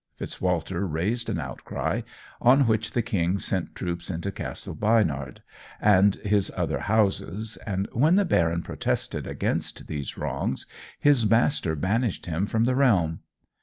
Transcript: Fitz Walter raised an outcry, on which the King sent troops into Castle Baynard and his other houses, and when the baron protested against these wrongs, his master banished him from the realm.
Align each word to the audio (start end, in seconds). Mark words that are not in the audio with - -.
Fitz 0.17 0.41
Walter 0.41 0.87
raised 0.87 1.29
an 1.29 1.39
outcry, 1.39 2.01
on 2.41 2.65
which 2.65 2.93
the 2.93 3.03
King 3.03 3.37
sent 3.37 3.75
troops 3.75 4.09
into 4.09 4.31
Castle 4.31 4.73
Baynard 4.73 5.43
and 5.79 6.15
his 6.25 6.51
other 6.57 6.79
houses, 6.79 7.55
and 7.67 7.87
when 7.93 8.15
the 8.15 8.25
baron 8.25 8.63
protested 8.63 9.27
against 9.27 9.85
these 9.85 10.17
wrongs, 10.17 10.65
his 10.99 11.29
master 11.29 11.75
banished 11.75 12.25
him 12.25 12.47
from 12.47 12.63
the 12.63 12.73
realm. 12.73 13.19